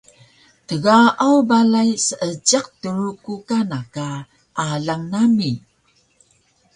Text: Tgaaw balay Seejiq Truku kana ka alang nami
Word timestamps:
Tgaaw 0.67 1.37
balay 1.49 1.89
Seejiq 2.07 2.65
Truku 2.81 3.33
kana 3.47 3.79
ka 3.93 4.09
alang 4.69 5.03
nami 5.11 5.51